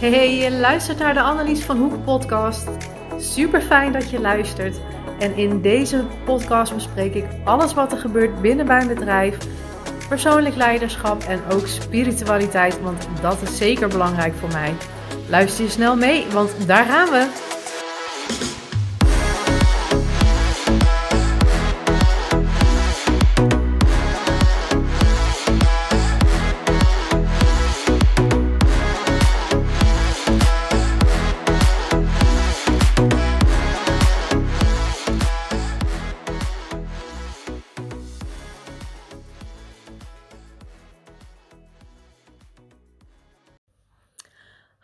Hey, 0.00 0.36
je 0.36 0.50
luistert 0.50 0.98
naar 0.98 1.14
de 1.14 1.20
Annelies 1.20 1.64
van 1.64 1.76
Hoek 1.76 2.04
podcast. 2.04 2.68
Super 3.18 3.60
fijn 3.60 3.92
dat 3.92 4.10
je 4.10 4.20
luistert. 4.20 4.80
En 5.18 5.36
in 5.36 5.60
deze 5.60 6.04
podcast 6.24 6.74
bespreek 6.74 7.14
ik 7.14 7.24
alles 7.44 7.74
wat 7.74 7.92
er 7.92 7.98
gebeurt 7.98 8.40
binnen 8.40 8.66
mijn 8.66 8.88
bedrijf, 8.88 9.38
persoonlijk 10.08 10.56
leiderschap 10.56 11.22
en 11.22 11.40
ook 11.52 11.66
spiritualiteit, 11.66 12.80
want 12.80 13.08
dat 13.20 13.42
is 13.42 13.56
zeker 13.56 13.88
belangrijk 13.88 14.34
voor 14.34 14.52
mij. 14.52 14.74
Luister 15.28 15.64
je 15.64 15.70
snel 15.70 15.96
mee, 15.96 16.26
want 16.32 16.66
daar 16.66 16.84
gaan 16.84 17.10
we. 17.10 17.49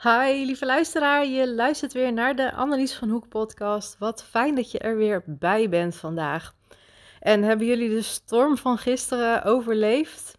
Hi, 0.07 0.45
lieve 0.45 0.67
luisteraar. 0.67 1.27
Je 1.27 1.55
luistert 1.55 1.93
weer 1.93 2.13
naar 2.13 2.37
de 2.37 2.53
Annelies 2.53 2.95
van 2.95 3.09
Hoek 3.09 3.29
podcast. 3.29 3.99
Wat 3.99 4.25
fijn 4.25 4.55
dat 4.55 4.71
je 4.71 4.79
er 4.79 4.97
weer 4.97 5.23
bij 5.27 5.69
bent 5.69 5.97
vandaag. 5.97 6.55
En 7.21 7.43
hebben 7.43 7.67
jullie 7.67 7.89
de 7.89 8.03
storm 8.03 8.57
van 8.57 8.79
gisteren 8.79 9.45
overleefd? 9.45 10.39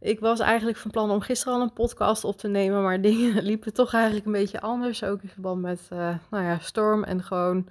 Ik 0.00 0.20
was 0.20 0.40
eigenlijk 0.40 0.78
van 0.78 0.90
plan 0.90 1.10
om 1.10 1.20
gisteren 1.20 1.54
al 1.54 1.60
een 1.60 1.72
podcast 1.72 2.24
op 2.24 2.36
te 2.36 2.48
nemen, 2.48 2.82
maar 2.82 3.00
dingen 3.10 3.42
liepen 3.42 3.72
toch 3.72 3.92
eigenlijk 3.94 4.26
een 4.26 4.32
beetje 4.32 4.60
anders. 4.60 5.04
Ook 5.04 5.22
in 5.22 5.28
verband 5.28 5.62
met, 5.62 5.88
uh, 5.92 6.14
nou 6.30 6.44
ja, 6.44 6.58
storm 6.58 7.04
en 7.04 7.22
gewoon, 7.22 7.68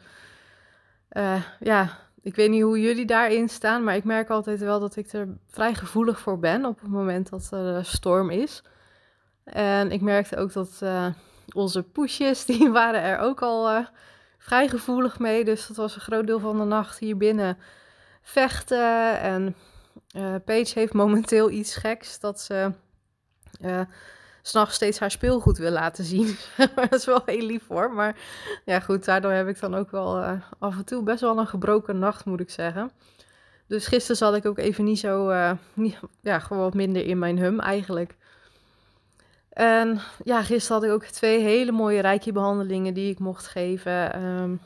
uh, 1.12 1.42
ja, 1.60 2.00
ik 2.22 2.36
weet 2.36 2.50
niet 2.50 2.64
hoe 2.64 2.82
jullie 2.82 3.06
daarin 3.06 3.50
staan, 3.50 3.84
maar 3.84 3.96
ik 3.96 4.04
merk 4.04 4.30
altijd 4.30 4.60
wel 4.60 4.80
dat 4.80 4.96
ik 4.96 5.14
er 5.14 5.28
vrij 5.48 5.74
gevoelig 5.74 6.20
voor 6.20 6.40
ben 6.40 6.66
op 6.66 6.80
het 6.80 6.90
moment 6.90 7.30
dat 7.30 7.52
er 7.52 7.86
storm 7.86 8.30
is. 8.30 8.64
En 9.46 9.92
ik 9.92 10.02
merkte 10.02 10.38
ook 10.38 10.54
dat 10.54 10.80
uh, 10.84 11.08
onze 11.54 11.84
poesjes, 11.84 12.46
die 12.52 12.70
waren 12.70 13.02
er 13.02 13.18
ook 13.18 13.42
al 13.42 13.72
uh, 13.72 13.86
vrij 14.38 14.68
gevoelig 14.68 15.20
mee. 15.20 15.46
Dus 15.46 15.68
dat 15.68 15.78
was 15.78 15.96
een 15.96 16.02
groot 16.02 16.28
deel 16.28 16.40
van 16.40 16.58
de 16.58 16.64
nacht 16.64 17.00
hier 17.00 17.18
binnen 17.18 17.58
vechten. 18.22 19.20
En 19.20 19.56
uh, 20.16 20.36
Paige 20.46 20.80
heeft 20.80 20.94
momenteel 20.94 21.50
iets 21.50 21.76
geks 21.76 22.20
dat 22.20 22.40
ze 22.40 22.72
s'nachts 24.42 24.76
steeds 24.76 25.00
haar 25.00 25.12
speelgoed 25.12 25.58
wil 25.58 25.72
laten 25.72 26.04
zien. 26.04 26.38
dat 26.76 26.94
is 26.94 27.06
wel 27.06 27.22
heel 27.26 27.46
lief 27.46 27.68
hoor. 27.68 27.94
Maar 27.94 28.16
ja 28.66 28.80
goed, 28.80 29.06
daardoor 29.06 29.32
heb 29.32 29.48
ik 29.48 29.60
dan 29.60 29.76
ook 29.76 29.92
wel 29.92 30.24
af 30.60 30.78
en 30.78 30.86
toe 30.86 31.04
best 31.04 31.22
wel 31.22 31.38
een 31.38 31.48
gebroken 31.48 32.00
nacht 32.00 32.26
moet 32.26 32.40
ik 32.40 32.50
zeggen. 32.50 32.92
Dus 33.68 33.88
gisteren 33.88 34.18
zat 34.18 34.36
ik 34.36 34.46
ook 34.46 34.58
even 34.58 34.84
niet 34.84 35.00
zo, 35.00 35.32
ja, 36.22 36.40
gewoon 36.40 36.64
wat 36.64 36.74
minder 36.74 37.06
in 37.06 37.20
mijn 37.20 37.38
hum 37.38 37.60
eigenlijk. 37.60 38.16
En 39.56 40.00
ja, 40.24 40.44
gisteren 40.44 40.82
had 40.82 40.90
ik 40.90 40.96
ook 40.96 41.06
twee 41.06 41.40
hele 41.40 41.72
mooie 41.72 42.02
reiki-behandelingen 42.02 42.94
die 42.94 43.12
ik 43.12 43.20
mocht 43.20 43.48
geven. 43.48 44.24
Um, 44.24 44.62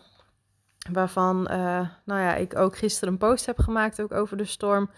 waarvan, 0.91 1.47
uh, 1.51 1.87
nou 2.03 2.21
ja, 2.21 2.35
ik 2.35 2.55
ook 2.55 2.77
gisteren 2.77 3.13
een 3.13 3.19
post 3.19 3.45
heb 3.45 3.59
gemaakt 3.59 4.01
ook 4.01 4.11
over 4.11 4.37
de 4.37 4.45
storm. 4.45 4.89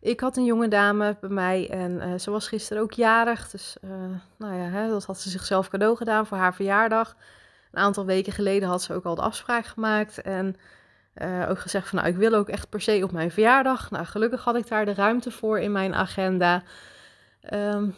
Ik 0.00 0.20
had 0.20 0.36
een 0.36 0.44
jonge 0.44 0.68
dame 0.68 1.16
bij 1.20 1.30
mij 1.30 1.70
en 1.70 1.90
uh, 1.90 2.18
ze 2.18 2.30
was 2.30 2.48
gisteren 2.48 2.82
ook 2.82 2.92
jarig. 2.92 3.50
Dus 3.50 3.76
uh, 3.84 3.90
nou 4.36 4.54
ja, 4.54 4.68
hè, 4.68 4.88
dat 4.88 5.04
had 5.04 5.20
ze 5.20 5.30
zichzelf 5.30 5.68
cadeau 5.68 5.96
gedaan 5.96 6.26
voor 6.26 6.38
haar 6.38 6.54
verjaardag. 6.54 7.16
Een 7.70 7.82
aantal 7.82 8.06
weken 8.06 8.32
geleden 8.32 8.68
had 8.68 8.82
ze 8.82 8.94
ook 8.94 9.04
al 9.04 9.14
de 9.14 9.22
afspraak 9.22 9.66
gemaakt. 9.66 10.22
En 10.22 10.56
ook 11.48 11.58
gezegd 11.58 11.88
van, 11.88 11.98
nou, 11.98 12.10
ik 12.10 12.16
wil 12.16 12.34
ook 12.34 12.48
echt 12.48 12.68
per 12.68 12.80
se 12.80 13.00
op 13.02 13.12
mijn 13.12 13.30
verjaardag. 13.30 13.90
Nou, 13.90 14.04
gelukkig 14.04 14.44
had 14.44 14.56
ik 14.56 14.68
daar 14.68 14.84
de 14.84 14.94
ruimte 14.94 15.30
voor 15.30 15.58
in 15.58 15.72
mijn 15.72 15.94
agenda. 15.94 16.62
Um, 17.52 17.94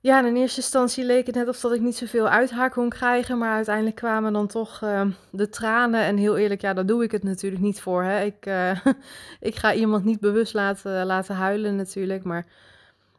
ja, 0.00 0.26
in 0.26 0.36
eerste 0.36 0.60
instantie 0.60 1.04
leek 1.04 1.26
het 1.26 1.34
net 1.34 1.48
of 1.48 1.60
dat 1.60 1.72
ik 1.72 1.80
niet 1.80 1.96
zoveel 1.96 2.28
uit 2.28 2.50
haar 2.50 2.70
kon 2.70 2.88
krijgen. 2.88 3.38
Maar 3.38 3.54
uiteindelijk 3.54 3.96
kwamen 3.96 4.32
dan 4.32 4.46
toch 4.46 4.80
uh, 4.84 5.06
de 5.30 5.48
tranen. 5.48 6.00
En 6.00 6.16
heel 6.16 6.36
eerlijk, 6.36 6.60
ja, 6.60 6.74
daar 6.74 6.86
doe 6.86 7.04
ik 7.04 7.12
het 7.12 7.22
natuurlijk 7.22 7.62
niet 7.62 7.80
voor. 7.80 8.02
Hè. 8.02 8.24
Ik, 8.24 8.46
uh, 8.46 8.84
ik 9.40 9.56
ga 9.56 9.74
iemand 9.74 10.04
niet 10.04 10.20
bewust 10.20 10.54
laten, 10.54 11.06
laten 11.06 11.34
huilen 11.34 11.76
natuurlijk. 11.76 12.24
Maar 12.24 12.46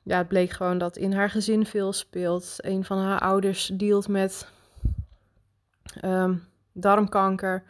ja, 0.03 0.17
het 0.17 0.27
bleek 0.27 0.49
gewoon 0.49 0.77
dat 0.77 0.97
in 0.97 1.13
haar 1.13 1.29
gezin 1.29 1.65
veel 1.65 1.93
speelt. 1.93 2.55
Een 2.57 2.85
van 2.85 2.97
haar 2.97 3.19
ouders 3.19 3.71
dealt 3.73 4.07
met 4.07 4.47
um, 6.05 6.43
darmkanker. 6.71 7.63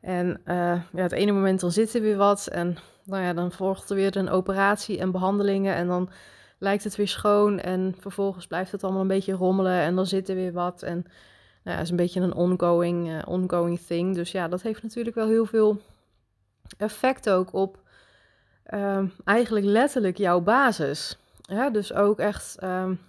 En 0.00 0.40
uh, 0.46 0.82
ja, 0.92 1.02
het 1.02 1.12
ene 1.12 1.32
moment 1.32 1.60
dan 1.60 1.72
zit 1.72 1.94
er 1.94 2.00
weer 2.00 2.16
wat. 2.16 2.46
En 2.46 2.76
nou 3.04 3.22
ja, 3.22 3.32
dan 3.32 3.52
volgt 3.52 3.90
er 3.90 3.96
weer 3.96 4.16
een 4.16 4.30
operatie 4.30 4.98
en 4.98 5.10
behandelingen. 5.10 5.74
En 5.74 5.86
dan 5.86 6.10
lijkt 6.62 6.84
het 6.84 6.96
weer 6.96 7.08
schoon 7.08 7.58
en 7.58 7.94
vervolgens 7.98 8.46
blijft 8.46 8.72
het 8.72 8.84
allemaal 8.84 9.00
een 9.00 9.08
beetje 9.08 9.32
rommelen 9.32 9.80
en 9.80 9.94
dan 9.94 10.06
zit 10.06 10.28
er 10.28 10.34
weer 10.34 10.52
wat. 10.52 10.82
En 10.82 11.04
nou 11.62 11.80
is 11.80 11.90
een 11.90 11.96
beetje 11.96 12.20
een 12.20 12.34
ongoing, 12.34 13.08
uh, 13.08 13.18
ongoing 13.26 13.80
thing. 13.80 14.14
Dus 14.14 14.32
ja, 14.32 14.48
dat 14.48 14.62
heeft 14.62 14.82
natuurlijk 14.82 15.16
wel 15.16 15.28
heel 15.28 15.46
veel 15.46 15.80
effect 16.78 17.30
ook 17.30 17.52
op 17.52 17.78
um, 18.74 19.12
eigenlijk 19.24 19.66
letterlijk 19.66 20.18
jouw 20.18 20.40
basis. 20.40 21.18
Ja, 21.42 21.70
dus 21.70 21.92
ook 21.92 22.18
echt 22.18 22.62
um, 22.62 23.00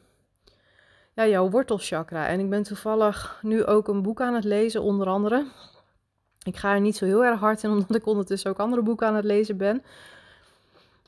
ja, 1.14 1.28
jouw 1.28 1.50
wortelchakra. 1.50 2.28
En 2.28 2.40
ik 2.40 2.50
ben 2.50 2.64
toevallig 2.64 3.40
nu 3.42 3.66
ook 3.66 3.88
een 3.88 4.02
boek 4.02 4.22
aan 4.22 4.34
het 4.34 4.44
lezen, 4.44 4.82
onder 4.82 5.08
andere. 5.08 5.46
Ik 6.44 6.58
ga 6.58 6.74
er 6.74 6.82
niet 6.82 6.98
zo 6.98 7.06
heel 7.06 7.26
erg 7.26 7.40
hard 7.40 7.64
in, 7.64 7.70
omdat 7.78 7.96
ik 7.96 8.06
ondertussen 8.06 8.50
ook 8.52 8.60
andere 8.60 8.82
boeken 8.82 9.08
aan 9.08 9.16
het 9.16 9.26
lezen 9.26 9.58
ben. 9.58 9.84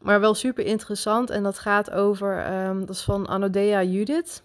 Maar 0.05 0.19
wel 0.19 0.33
super 0.33 0.66
interessant. 0.66 1.29
En 1.29 1.43
dat 1.43 1.59
gaat 1.59 1.91
over, 1.91 2.53
um, 2.67 2.79
dat 2.79 2.95
is 2.95 3.03
van 3.03 3.27
Anodea 3.27 3.83
Judith. 3.83 4.43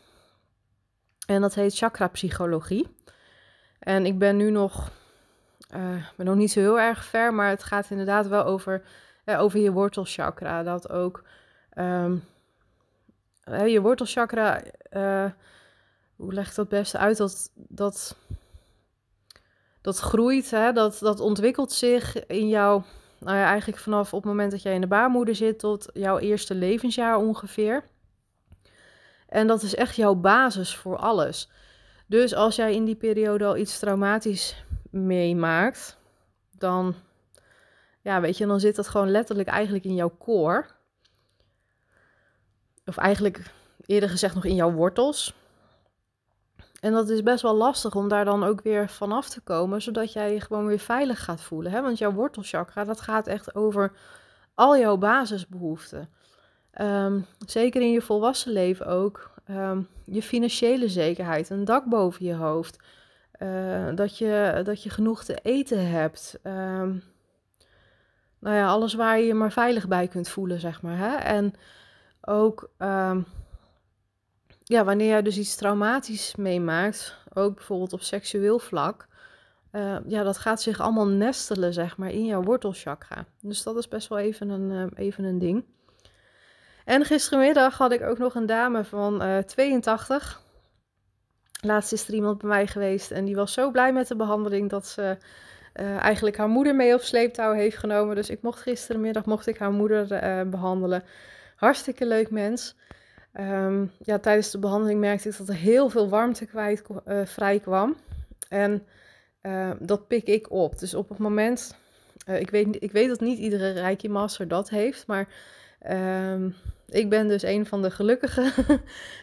En 1.26 1.40
dat 1.40 1.54
heet 1.54 1.76
chakra 1.76 2.08
psychologie. 2.08 2.96
En 3.78 4.06
ik 4.06 4.18
ben 4.18 4.36
nu 4.36 4.50
nog, 4.50 4.90
uh, 5.74 6.04
ben 6.16 6.26
nog 6.26 6.34
niet 6.34 6.52
zo 6.52 6.60
heel 6.60 6.80
erg 6.80 7.04
ver, 7.04 7.34
maar 7.34 7.48
het 7.48 7.62
gaat 7.62 7.90
inderdaad 7.90 8.26
wel 8.26 8.44
over, 8.44 8.82
uh, 9.24 9.40
over 9.40 9.60
je 9.60 9.72
wortelchakra. 9.72 10.62
Dat 10.62 10.90
ook 10.90 11.24
uh, 11.74 12.12
je 13.44 13.80
wortelchakra, 13.80 14.62
hoe 16.16 16.32
leg 16.34 16.48
ik 16.48 16.54
dat 16.54 16.68
best 16.68 16.96
uit? 16.96 17.16
Dat, 17.16 17.52
dat, 17.54 18.16
dat 19.80 19.98
groeit, 19.98 20.50
hè? 20.50 20.72
Dat, 20.72 20.98
dat 21.00 21.20
ontwikkelt 21.20 21.72
zich 21.72 22.26
in 22.26 22.48
jouw 22.48 22.84
nou 23.20 23.36
ja, 23.36 23.44
eigenlijk 23.44 23.78
vanaf 23.78 24.12
op 24.12 24.22
het 24.22 24.30
moment 24.30 24.50
dat 24.50 24.62
jij 24.62 24.74
in 24.74 24.80
de 24.80 24.86
baarmoeder 24.86 25.34
zit 25.34 25.58
tot 25.58 25.88
jouw 25.92 26.18
eerste 26.18 26.54
levensjaar 26.54 27.16
ongeveer. 27.16 27.84
En 29.28 29.46
dat 29.46 29.62
is 29.62 29.74
echt 29.74 29.96
jouw 29.96 30.14
basis 30.14 30.76
voor 30.76 30.96
alles. 30.96 31.50
Dus 32.06 32.34
als 32.34 32.56
jij 32.56 32.74
in 32.74 32.84
die 32.84 32.94
periode 32.94 33.44
al 33.44 33.56
iets 33.56 33.78
traumatisch 33.78 34.64
meemaakt, 34.90 35.98
dan, 36.58 36.94
ja, 38.00 38.20
weet 38.20 38.38
je, 38.38 38.46
dan 38.46 38.60
zit 38.60 38.76
dat 38.76 38.88
gewoon 38.88 39.10
letterlijk 39.10 39.48
eigenlijk 39.48 39.84
in 39.84 39.94
jouw 39.94 40.16
core. 40.18 40.66
Of 42.84 42.96
eigenlijk 42.96 43.42
eerder 43.86 44.08
gezegd 44.08 44.34
nog 44.34 44.44
in 44.44 44.54
jouw 44.54 44.72
wortels. 44.72 45.34
En 46.80 46.92
dat 46.92 47.08
is 47.08 47.22
best 47.22 47.42
wel 47.42 47.54
lastig 47.54 47.94
om 47.94 48.08
daar 48.08 48.24
dan 48.24 48.44
ook 48.44 48.60
weer 48.62 48.88
vanaf 48.88 49.28
te 49.28 49.40
komen, 49.40 49.82
zodat 49.82 50.12
jij 50.12 50.32
je 50.32 50.40
gewoon 50.40 50.66
weer 50.66 50.78
veilig 50.78 51.24
gaat 51.24 51.40
voelen. 51.40 51.72
Hè? 51.72 51.82
Want 51.82 51.98
jouw 51.98 52.12
wortelchakra, 52.12 52.84
dat 52.84 53.00
gaat 53.00 53.26
echt 53.26 53.54
over 53.54 53.92
al 54.54 54.78
jouw 54.78 54.96
basisbehoeften. 54.96 56.08
Um, 56.80 57.26
zeker 57.46 57.82
in 57.82 57.92
je 57.92 58.00
volwassen 58.00 58.52
leven 58.52 58.86
ook. 58.86 59.30
Um, 59.50 59.88
je 60.04 60.22
financiële 60.22 60.88
zekerheid, 60.88 61.50
een 61.50 61.64
dak 61.64 61.84
boven 61.84 62.24
je 62.24 62.34
hoofd. 62.34 62.78
Uh, 63.38 63.94
dat, 63.94 64.18
je, 64.18 64.60
dat 64.64 64.82
je 64.82 64.90
genoeg 64.90 65.24
te 65.24 65.34
eten 65.42 65.90
hebt. 65.90 66.38
Um, 66.42 67.02
nou 68.38 68.56
ja, 68.56 68.68
alles 68.68 68.94
waar 68.94 69.18
je 69.18 69.26
je 69.26 69.34
maar 69.34 69.52
veilig 69.52 69.88
bij 69.88 70.08
kunt 70.08 70.28
voelen, 70.28 70.60
zeg 70.60 70.82
maar. 70.82 70.96
Hè? 70.96 71.14
En 71.16 71.54
ook 72.20 72.70
ja, 74.70 74.84
wanneer 74.84 75.08
jij 75.08 75.22
dus 75.22 75.38
iets 75.38 75.54
traumatisch 75.54 76.36
meemaakt, 76.36 77.16
ook 77.32 77.54
bijvoorbeeld 77.54 77.92
op 77.92 78.02
seksueel 78.02 78.58
vlak, 78.58 79.06
uh, 79.72 79.96
ja, 80.06 80.22
dat 80.22 80.38
gaat 80.38 80.62
zich 80.62 80.80
allemaal 80.80 81.06
nestelen, 81.06 81.72
zeg 81.72 81.96
maar, 81.96 82.10
in 82.10 82.24
jouw 82.24 82.42
wortelchakra. 82.42 83.24
Dus 83.40 83.62
dat 83.62 83.76
is 83.76 83.88
best 83.88 84.08
wel 84.08 84.18
even 84.18 84.48
een, 84.48 84.70
uh, 84.70 84.86
even 84.94 85.24
een 85.24 85.38
ding. 85.38 85.64
En 86.84 87.04
gistermiddag 87.04 87.78
had 87.78 87.92
ik 87.92 88.02
ook 88.02 88.18
nog 88.18 88.34
een 88.34 88.46
dame 88.46 88.84
van 88.84 89.22
uh, 89.22 89.38
82. 89.38 90.42
Laatst 91.60 91.92
is 91.92 92.08
er 92.08 92.14
iemand 92.14 92.38
bij 92.38 92.48
mij 92.48 92.66
geweest 92.66 93.10
en 93.10 93.24
die 93.24 93.34
was 93.34 93.52
zo 93.52 93.70
blij 93.70 93.92
met 93.92 94.08
de 94.08 94.16
behandeling 94.16 94.70
dat 94.70 94.86
ze 94.86 95.16
eigenlijk 95.98 96.36
haar 96.36 96.48
moeder 96.48 96.74
mee 96.74 96.94
op 96.94 97.00
sleeptouw 97.00 97.52
heeft 97.52 97.76
genomen. 97.76 98.14
Dus 98.14 98.30
ik 98.30 98.42
mocht 98.42 98.60
gistermiddag 98.60 99.24
mocht 99.24 99.46
ik 99.46 99.58
haar 99.58 99.72
moeder 99.72 100.06
behandelen. 100.48 101.04
Hartstikke 101.56 102.06
leuk 102.06 102.30
mens. 102.30 102.76
Ehm, 103.32 103.86
ja, 103.98 104.18
tijdens 104.18 104.50
de 104.50 104.58
behandeling 104.58 105.00
merkte 105.00 105.28
ik 105.28 105.36
dat 105.36 105.48
er 105.48 105.54
heel 105.54 105.88
veel 105.88 106.08
warmte 106.08 106.46
kwijt, 106.46 106.82
uh, 107.06 107.26
vrij 107.26 107.60
kwam. 107.60 107.96
En 108.48 108.86
uh, 109.42 109.70
dat 109.78 110.08
pik 110.08 110.26
ik 110.26 110.50
op. 110.50 110.78
Dus 110.78 110.94
op 110.94 111.08
het 111.08 111.18
moment, 111.18 111.74
uh, 112.26 112.40
ik, 112.40 112.50
weet, 112.50 112.82
ik 112.82 112.92
weet 112.92 113.08
dat 113.08 113.20
niet 113.20 113.38
iedere 113.38 113.70
Reiki 113.72 114.08
Master 114.08 114.48
dat 114.48 114.70
heeft, 114.70 115.06
maar 115.06 115.28
um, 116.32 116.54
ik 116.86 117.08
ben 117.08 117.28
dus 117.28 117.42
een 117.42 117.66
van 117.66 117.82
de 117.82 117.90
gelukkige 117.90 118.52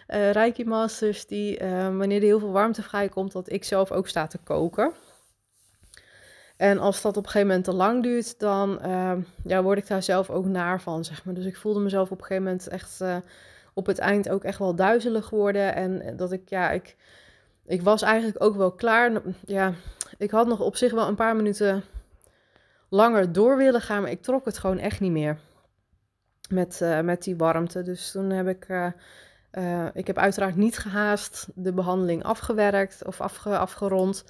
uh, 0.07 0.31
Reiki 0.39 0.65
Masters 0.65 1.25
die, 1.25 1.57
wanneer 1.97 2.17
er 2.17 2.23
heel 2.23 2.39
veel 2.39 2.51
warmte 2.51 2.83
vrijkomt, 2.83 3.31
dat 3.31 3.51
ik 3.51 3.63
zelf 3.63 3.91
ook 3.91 4.07
sta 4.07 4.27
te 4.27 4.37
koken. 4.37 4.91
En 6.57 6.77
als 6.77 7.01
dat 7.01 7.17
op 7.17 7.23
een 7.23 7.29
gegeven 7.29 7.47
moment 7.47 7.65
te 7.65 7.73
lang 7.73 8.03
duurt, 8.03 8.39
dan 8.39 8.79
ja, 9.43 9.63
word 9.63 9.77
ik 9.77 9.87
daar 9.87 10.03
zelf 10.03 10.29
ook 10.29 10.45
naar 10.45 10.81
van, 10.81 11.05
zeg 11.05 11.25
maar. 11.25 11.33
Dus 11.33 11.45
ik 11.45 11.57
voelde 11.57 11.79
mezelf 11.79 12.11
op 12.11 12.19
een 12.19 12.25
gegeven 12.25 12.43
moment 12.43 12.67
echt 12.67 13.01
op 13.77 13.85
het 13.85 13.99
eind 13.99 14.29
ook 14.29 14.43
echt 14.43 14.59
wel 14.59 14.75
duizelig 14.75 15.25
geworden. 15.25 15.75
En 15.75 16.17
dat 16.17 16.31
ik, 16.31 16.49
ja, 16.49 16.71
ik, 16.71 16.95
ik 17.65 17.81
was 17.81 18.01
eigenlijk 18.01 18.43
ook 18.43 18.55
wel 18.55 18.71
klaar. 18.71 19.21
Ja, 19.45 19.73
ik 20.17 20.31
had 20.31 20.47
nog 20.47 20.59
op 20.59 20.75
zich 20.75 20.91
wel 20.91 21.07
een 21.07 21.15
paar 21.15 21.35
minuten 21.35 21.83
langer 22.89 23.31
door 23.31 23.57
willen 23.57 23.81
gaan, 23.81 24.01
maar 24.01 24.11
ik 24.11 24.21
trok 24.21 24.45
het 24.45 24.57
gewoon 24.57 24.77
echt 24.77 24.99
niet 24.99 25.11
meer 25.11 25.37
met, 26.49 26.79
uh, 26.83 26.99
met 26.99 27.23
die 27.23 27.35
warmte. 27.35 27.83
Dus 27.83 28.11
toen 28.11 28.29
heb 28.29 28.47
ik, 28.47 28.67
uh, 28.67 28.87
uh, 29.51 29.85
ik 29.93 30.07
heb 30.07 30.17
uiteraard 30.17 30.55
niet 30.55 30.77
gehaast 30.77 31.47
de 31.55 31.73
behandeling 31.73 32.23
afgewerkt 32.23 33.05
of 33.05 33.21
afge, 33.21 33.57
afgerond. 33.57 34.25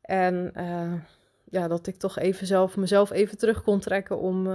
En 0.00 0.52
ja, 1.50 1.68
dat 1.68 1.86
ik 1.86 1.96
toch 1.96 2.18
even 2.18 2.46
zelf 2.46 2.76
mezelf 2.76 3.10
even 3.10 3.38
terug 3.38 3.62
kon 3.62 3.80
trekken 3.80 4.18
om 4.18 4.46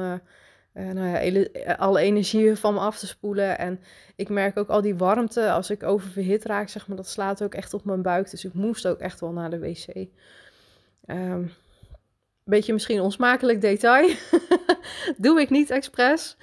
uh, 0.73 0.91
nou 0.91 1.07
ja, 1.07 1.19
eh, 1.19 1.79
alle 1.79 1.99
energie 1.99 2.55
van 2.55 2.73
me 2.73 2.79
af 2.79 2.99
te 2.99 3.07
spoelen. 3.07 3.57
En 3.57 3.79
ik 4.15 4.29
merk 4.29 4.57
ook 4.57 4.69
al 4.69 4.81
die 4.81 4.95
warmte, 4.95 5.51
als 5.51 5.69
ik 5.69 5.83
oververhit 5.83 6.45
raak, 6.45 6.69
zeg 6.69 6.87
maar, 6.87 6.97
dat 6.97 7.07
slaat 7.07 7.43
ook 7.43 7.53
echt 7.53 7.73
op 7.73 7.85
mijn 7.85 8.01
buik. 8.01 8.29
Dus 8.29 8.45
ik 8.45 8.53
moest 8.53 8.87
ook 8.87 8.99
echt 8.99 9.19
wel 9.19 9.31
naar 9.31 9.49
de 9.49 9.59
wc. 9.59 10.07
Um, 11.07 11.51
beetje 12.43 12.73
misschien 12.73 13.01
onsmakelijk 13.01 13.61
detail. 13.61 14.09
Doe 15.17 15.41
ik 15.41 15.49
niet 15.49 15.69
expres. 15.69 16.37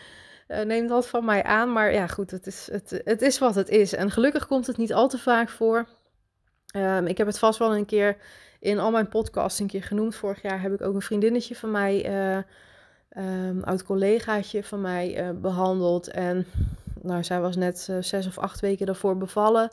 Uh, 0.48 0.60
neem 0.60 0.86
dat 0.86 1.08
van 1.08 1.24
mij 1.24 1.42
aan. 1.42 1.72
Maar 1.72 1.92
ja, 1.92 2.06
goed, 2.06 2.30
het 2.30 2.46
is, 2.46 2.68
het, 2.72 3.00
het 3.04 3.22
is 3.22 3.38
wat 3.38 3.54
het 3.54 3.68
is. 3.68 3.92
En 3.92 4.10
gelukkig 4.10 4.46
komt 4.46 4.66
het 4.66 4.76
niet 4.76 4.92
al 4.92 5.08
te 5.08 5.18
vaak 5.18 5.48
voor. 5.48 5.88
Um, 6.76 7.06
ik 7.06 7.18
heb 7.18 7.26
het 7.26 7.38
vast 7.38 7.58
wel 7.58 7.76
een 7.76 7.86
keer 7.86 8.16
in 8.60 8.78
al 8.78 8.90
mijn 8.90 9.08
podcasts 9.08 9.60
een 9.60 9.66
keer 9.66 9.82
genoemd. 9.82 10.14
Vorig 10.14 10.42
jaar 10.42 10.62
heb 10.62 10.72
ik 10.72 10.80
ook 10.80 10.94
een 10.94 11.02
vriendinnetje 11.02 11.56
van 11.56 11.70
mij... 11.70 12.06
um, 13.16 13.62
oud 13.62 13.84
collegaatje 13.84 14.64
van 14.64 14.80
mij 14.80 15.28
uh, 15.28 15.40
behandeld. 15.40 16.08
En 16.08 16.46
nou, 17.02 17.24
zij 17.24 17.40
was 17.40 17.56
net 17.56 17.88
uh, 17.90 17.96
zes 18.00 18.26
of 18.26 18.38
acht 18.38 18.60
weken 18.60 18.86
daarvoor 18.86 19.16
bevallen. 19.16 19.70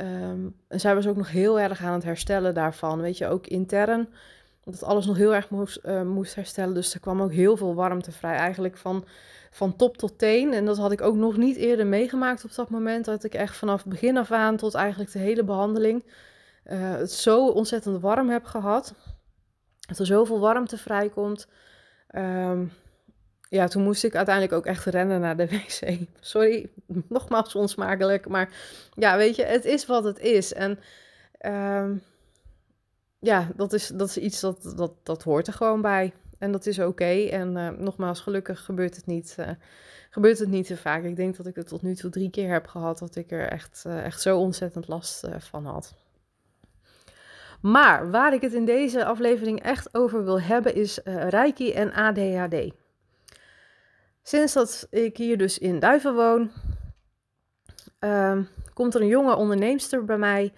Um, 0.00 0.56
en 0.68 0.80
zij 0.80 0.94
was 0.94 1.06
ook 1.06 1.16
nog 1.16 1.30
heel 1.30 1.60
erg 1.60 1.82
aan 1.82 1.92
het 1.92 2.04
herstellen 2.04 2.54
daarvan. 2.54 3.00
Weet 3.00 3.18
je, 3.18 3.26
ook 3.26 3.46
intern. 3.46 4.08
Dat 4.64 4.82
alles 4.82 5.06
nog 5.06 5.16
heel 5.16 5.34
erg 5.34 5.50
moest, 5.50 5.80
uh, 5.84 6.02
moest 6.02 6.34
herstellen. 6.34 6.74
Dus 6.74 6.94
er 6.94 7.00
kwam 7.00 7.22
ook 7.22 7.32
heel 7.32 7.56
veel 7.56 7.74
warmte 7.74 8.12
vrij. 8.12 8.36
Eigenlijk 8.36 8.76
van, 8.76 9.04
van 9.50 9.76
top 9.76 9.96
tot 9.96 10.18
teen. 10.18 10.52
En 10.52 10.64
dat 10.64 10.76
had 10.76 10.92
ik 10.92 11.00
ook 11.00 11.16
nog 11.16 11.36
niet 11.36 11.56
eerder 11.56 11.86
meegemaakt 11.86 12.44
op 12.44 12.54
dat 12.54 12.70
moment. 12.70 13.04
Dat 13.04 13.24
ik 13.24 13.34
echt 13.34 13.56
vanaf 13.56 13.84
begin 13.84 14.16
af 14.16 14.30
aan 14.30 14.56
tot 14.56 14.74
eigenlijk 14.74 15.12
de 15.12 15.18
hele 15.18 15.44
behandeling 15.44 16.04
het 16.64 17.12
zo 17.12 17.46
ontzettend 17.46 18.00
warm 18.00 18.28
heb 18.28 18.44
gehad. 18.44 18.94
Dat 19.86 19.98
er 19.98 20.06
zoveel 20.06 20.40
warmte 20.40 20.78
vrijkomt. 20.78 21.48
Um, 22.16 22.72
ja, 23.48 23.68
toen 23.68 23.82
moest 23.82 24.04
ik 24.04 24.14
uiteindelijk 24.14 24.54
ook 24.54 24.66
echt 24.66 24.84
rennen 24.84 25.20
naar 25.20 25.36
de 25.36 25.48
wc. 25.80 25.98
Sorry, 26.20 26.70
nogmaals 27.08 27.54
onsmakelijk. 27.54 28.28
Maar 28.28 28.48
ja, 28.94 29.16
weet 29.16 29.36
je, 29.36 29.44
het 29.44 29.64
is 29.64 29.86
wat 29.86 30.04
het 30.04 30.18
is. 30.18 30.52
En 30.52 30.78
um, 31.46 32.02
ja, 33.18 33.48
dat 33.56 33.72
is, 33.72 33.86
dat 33.86 34.08
is 34.08 34.18
iets 34.18 34.40
dat, 34.40 34.72
dat, 34.76 34.92
dat 35.02 35.22
hoort 35.22 35.46
er 35.46 35.52
gewoon 35.52 35.80
bij. 35.80 36.12
En 36.38 36.52
dat 36.52 36.66
is 36.66 36.78
oké. 36.78 37.26
En 37.30 37.56
uh, 37.56 37.68
nogmaals, 37.68 38.20
gelukkig 38.20 38.64
gebeurt 38.64 38.96
het, 38.96 39.06
niet, 39.06 39.36
uh, 39.40 39.50
gebeurt 40.10 40.38
het 40.38 40.48
niet 40.48 40.66
te 40.66 40.76
vaak. 40.76 41.02
Ik 41.02 41.16
denk 41.16 41.36
dat 41.36 41.46
ik 41.46 41.54
het 41.54 41.66
tot 41.66 41.82
nu 41.82 41.94
toe 41.94 42.10
drie 42.10 42.30
keer 42.30 42.52
heb 42.52 42.66
gehad 42.66 42.98
dat 42.98 43.16
ik 43.16 43.30
er 43.30 43.48
echt, 43.48 43.84
uh, 43.86 44.04
echt 44.04 44.20
zo 44.20 44.38
ontzettend 44.38 44.88
last 44.88 45.28
van 45.38 45.66
had. 45.66 45.94
Maar 47.60 48.10
waar 48.10 48.34
ik 48.34 48.40
het 48.40 48.52
in 48.52 48.64
deze 48.64 49.04
aflevering 49.04 49.62
echt 49.62 49.94
over 49.94 50.24
wil 50.24 50.40
hebben 50.40 50.74
is 50.74 51.00
uh, 51.04 51.28
Reiki 51.28 51.72
en 51.72 51.92
ADHD. 51.92 52.72
Sinds 54.22 54.52
dat 54.52 54.86
ik 54.90 55.16
hier 55.16 55.38
dus 55.38 55.58
in 55.58 55.78
Duiven 55.78 56.14
woon, 56.14 56.50
um, 58.00 58.48
komt 58.74 58.94
er 58.94 59.00
een 59.00 59.06
jonge 59.06 59.36
onderneemster 59.36 60.04
bij 60.04 60.18
mij. 60.18 60.52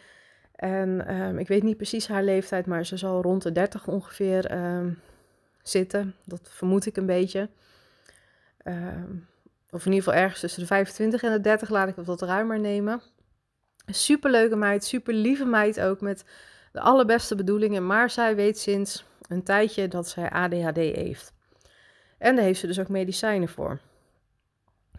En 0.55 1.21
um, 1.21 1.39
ik 1.39 1.49
weet 1.49 1.63
niet 1.63 1.77
precies 1.77 2.09
haar 2.09 2.23
leeftijd, 2.25 2.67
maar 2.67 2.87
ze 2.87 2.97
zal 2.97 3.23
rond 3.23 3.43
de 3.43 3.53
30 3.53 3.87
ongeveer 3.87 4.53
um, 4.53 5.01
zitten. 5.63 6.15
Dat 6.25 6.41
vermoed 6.43 6.87
ik 6.87 6.97
een 6.97 7.07
beetje. 7.07 7.49
of 9.71 9.87
in 9.87 9.93
ieder 9.93 10.03
geval 10.03 10.15
ergens 10.15 10.41
tussen 10.41 10.61
de 10.61 10.67
25 10.67 11.23
en 11.23 11.33
de 11.33 11.41
30, 11.41 11.69
laat 11.69 11.89
ik 11.89 11.97
het 11.97 12.07
wat 12.07 12.23
ruimer 12.23 12.61
nemen. 12.61 13.01
Super 13.87 14.31
leuke 14.31 14.57
meid, 14.57 14.85
super 14.85 15.15
lieve 15.15 15.45
meid 15.45 15.81
ook. 15.81 16.01
Met 16.01 16.25
de 16.71 16.81
allerbeste 16.81 17.35
bedoelingen, 17.35 17.87
maar 17.87 18.11
zij 18.11 18.37
weet 18.37 18.59
sinds 18.59 19.05
een 19.29 19.43
tijdje 19.43 19.89
dat 19.89 20.09
zij 20.09 20.31
ADHD 20.31 20.77
heeft. 20.77 21.33
En 22.19 22.37
daar 22.37 22.45
heeft 22.45 22.61
ze 22.61 22.67
dus 22.67 22.81
ook 22.81 22.89
medicijnen 22.89 23.49
voor. 23.49 23.79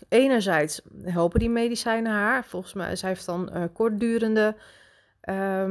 Enerzijds 0.09 0.81
helpen 1.03 1.39
die 1.39 1.49
medicijnen 1.49 2.11
haar. 2.11 2.45
Volgens 2.45 2.73
mij, 2.73 2.95
zij 2.95 3.09
heeft 3.09 3.25
dan 3.25 3.49
uh, 3.53 3.63
kortdurende 3.73 4.55
uh, 5.23 5.69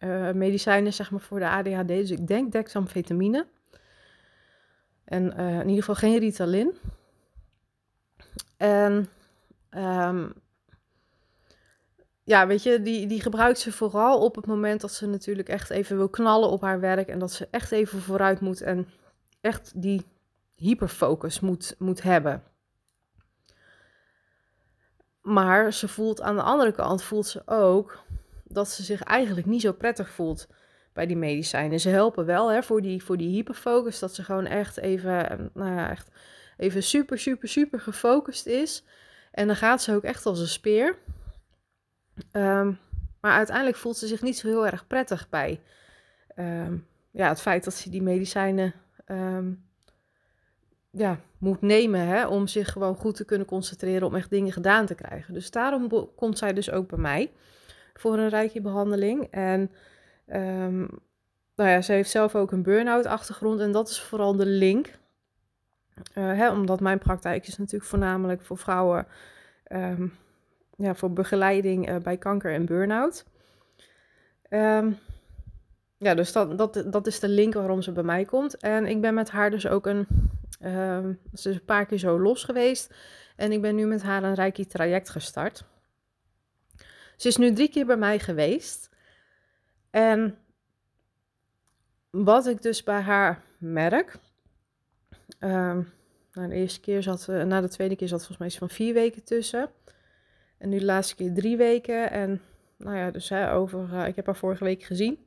uh, 0.00 0.30
medicijnen 0.30 0.92
zeg 0.92 1.10
maar, 1.10 1.20
voor 1.20 1.38
de 1.38 1.48
ADHD. 1.48 1.88
Dus 1.88 2.10
ik 2.10 2.26
denk 2.26 2.52
dexamfetamine. 2.52 3.46
En 5.04 5.36
eh, 5.36 5.60
in 5.60 5.68
ieder 5.68 5.84
geval 5.84 5.94
geen 5.94 6.18
Ritalin. 6.18 6.72
En 8.56 9.08
um, 9.70 10.32
ja, 12.30 12.46
weet 12.46 12.62
je, 12.62 12.82
die, 12.82 13.06
die 13.06 13.20
gebruikt 13.20 13.58
ze 13.58 13.72
vooral 13.72 14.20
op 14.20 14.36
het 14.36 14.46
moment 14.46 14.80
dat 14.80 14.92
ze 14.92 15.06
natuurlijk 15.06 15.48
echt 15.48 15.70
even 15.70 15.96
wil 15.96 16.08
knallen 16.08 16.50
op 16.50 16.60
haar 16.60 16.80
werk. 16.80 17.08
En 17.08 17.18
dat 17.18 17.32
ze 17.32 17.48
echt 17.50 17.72
even 17.72 18.00
vooruit 18.00 18.40
moet 18.40 18.60
en 18.60 18.88
echt 19.40 19.72
die 19.74 20.04
hyperfocus 20.54 21.40
moet, 21.40 21.74
moet 21.78 22.02
hebben. 22.02 22.42
Maar 25.22 25.72
ze 25.72 25.88
voelt 25.88 26.20
aan 26.20 26.36
de 26.36 26.42
andere 26.42 26.72
kant, 26.72 27.02
voelt 27.02 27.26
ze 27.26 27.42
ook 27.46 27.98
dat 28.44 28.68
ze 28.68 28.82
zich 28.82 29.02
eigenlijk 29.02 29.46
niet 29.46 29.60
zo 29.60 29.72
prettig 29.72 30.10
voelt 30.10 30.48
bij 30.92 31.06
die 31.06 31.16
medicijnen. 31.16 31.80
Ze 31.80 31.88
helpen 31.88 32.24
wel 32.26 32.52
hè, 32.52 32.62
voor, 32.62 32.82
die, 32.82 33.04
voor 33.04 33.16
die 33.16 33.34
hyperfocus, 33.34 33.98
dat 33.98 34.14
ze 34.14 34.24
gewoon 34.24 34.46
echt 34.46 34.76
even, 34.76 35.50
nou 35.54 35.74
ja, 35.74 35.90
echt 35.90 36.10
even 36.56 36.82
super, 36.82 37.18
super, 37.18 37.48
super 37.48 37.80
gefocust 37.80 38.46
is. 38.46 38.84
En 39.30 39.46
dan 39.46 39.56
gaat 39.56 39.82
ze 39.82 39.94
ook 39.94 40.04
echt 40.04 40.26
als 40.26 40.40
een 40.40 40.48
speer. 40.48 40.96
Um, 42.32 42.78
maar 43.20 43.32
uiteindelijk 43.32 43.76
voelt 43.76 43.96
ze 43.96 44.06
zich 44.06 44.22
niet 44.22 44.38
zo 44.38 44.48
heel 44.48 44.66
erg 44.66 44.86
prettig 44.86 45.28
bij 45.28 45.60
um, 46.36 46.86
ja, 47.10 47.28
het 47.28 47.40
feit 47.40 47.64
dat 47.64 47.74
ze 47.74 47.90
die 47.90 48.02
medicijnen 48.02 48.74
um, 49.06 49.64
ja, 50.90 51.20
moet 51.38 51.60
nemen 51.60 52.00
hè, 52.00 52.26
om 52.26 52.46
zich 52.46 52.72
gewoon 52.72 52.96
goed 52.96 53.16
te 53.16 53.24
kunnen 53.24 53.46
concentreren 53.46 54.06
om 54.06 54.14
echt 54.14 54.30
dingen 54.30 54.52
gedaan 54.52 54.86
te 54.86 54.94
krijgen. 54.94 55.34
Dus 55.34 55.50
daarom 55.50 56.10
komt 56.16 56.38
zij 56.38 56.52
dus 56.52 56.70
ook 56.70 56.88
bij 56.88 56.98
mij 56.98 57.32
voor 57.94 58.18
een 58.18 58.28
rijke 58.28 58.60
behandeling. 58.60 59.28
En 59.30 59.70
nou 61.54 61.72
ja, 61.72 61.80
ze 61.80 61.92
heeft 61.92 62.10
zelf 62.10 62.34
ook 62.34 62.52
een 62.52 62.62
burn-out 62.62 63.06
achtergrond 63.06 63.60
en 63.60 63.72
dat 63.72 63.88
is 63.88 64.00
vooral 64.00 64.36
de 64.36 64.46
link. 64.46 64.98
Uh, 66.14 66.36
hè, 66.36 66.50
omdat 66.50 66.80
mijn 66.80 66.98
praktijk 66.98 67.46
is 67.46 67.58
natuurlijk 67.58 67.90
voornamelijk 67.90 68.42
voor 68.42 68.58
vrouwen 68.58 69.06
ja, 70.80 70.94
voor 70.94 71.12
begeleiding 71.12 71.88
uh, 71.88 71.96
bij 71.96 72.16
kanker 72.16 72.52
en 72.52 72.64
burn-out. 72.64 73.24
Um, 74.50 74.98
ja, 75.96 76.14
dus 76.14 76.32
dat, 76.32 76.58
dat, 76.58 76.84
dat 76.86 77.06
is 77.06 77.20
de 77.20 77.28
link 77.28 77.54
waarom 77.54 77.82
ze 77.82 77.92
bij 77.92 78.02
mij 78.02 78.24
komt. 78.24 78.56
En 78.56 78.86
ik 78.86 79.00
ben 79.00 79.14
met 79.14 79.30
haar 79.30 79.50
dus 79.50 79.66
ook 79.66 79.86
een, 79.86 80.06
um, 80.64 81.20
is 81.32 81.44
een 81.44 81.64
paar 81.64 81.86
keer 81.86 81.98
zo 81.98 82.20
los 82.20 82.44
geweest. 82.44 82.94
En 83.36 83.52
ik 83.52 83.60
ben 83.60 83.74
nu 83.74 83.86
met 83.86 84.02
haar 84.02 84.22
een 84.22 84.34
Reiki 84.34 84.66
traject 84.66 85.08
gestart. 85.08 85.64
Ze 87.16 87.28
is 87.28 87.36
nu 87.36 87.52
drie 87.52 87.68
keer 87.68 87.86
bij 87.86 87.96
mij 87.96 88.18
geweest. 88.18 88.90
En 89.90 90.38
wat 92.10 92.46
ik 92.46 92.62
dus 92.62 92.82
bij 92.82 93.00
haar 93.00 93.42
merk. 93.58 94.18
Um, 95.40 95.92
nou, 96.32 96.48
de 96.48 96.54
eerste 96.54 96.80
keer 96.80 97.02
zat, 97.02 97.26
uh, 97.30 97.42
na 97.42 97.60
de 97.60 97.68
tweede 97.68 97.96
keer 97.96 98.08
zat 98.08 98.18
volgens 98.18 98.38
mij 98.38 98.48
iets 98.48 98.58
van 98.58 98.70
vier 98.70 98.94
weken 98.94 99.24
tussen. 99.24 99.70
En 100.60 100.68
nu 100.68 100.78
de 100.78 100.84
laatste 100.84 101.14
keer 101.14 101.34
drie 101.34 101.56
weken. 101.56 102.10
En 102.10 102.40
nou 102.76 102.96
ja, 102.96 103.10
dus 103.10 103.28
hè, 103.28 103.52
over, 103.52 103.88
uh, 103.92 104.06
ik 104.06 104.16
heb 104.16 104.26
haar 104.26 104.36
vorige 104.36 104.64
week 104.64 104.82
gezien. 104.82 105.18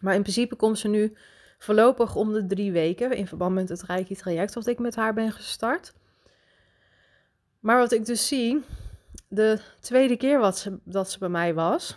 Maar 0.00 0.14
in 0.14 0.22
principe 0.22 0.56
komt 0.56 0.78
ze 0.78 0.88
nu 0.88 1.16
voorlopig 1.58 2.14
om 2.14 2.32
de 2.32 2.46
drie 2.46 2.72
weken 2.72 3.12
in 3.12 3.26
verband 3.26 3.54
met 3.54 3.68
het 3.68 3.82
Reiki 3.82 4.14
traject 4.14 4.54
wat 4.54 4.66
ik 4.66 4.78
met 4.78 4.96
haar 4.96 5.14
ben 5.14 5.32
gestart. 5.32 5.94
Maar 7.60 7.78
wat 7.78 7.92
ik 7.92 8.06
dus 8.06 8.28
zie, 8.28 8.64
de 9.28 9.60
tweede 9.80 10.16
keer 10.16 10.38
wat 10.38 10.58
ze, 10.58 10.78
dat 10.84 11.10
ze 11.10 11.18
bij 11.18 11.28
mij 11.28 11.54
was, 11.54 11.96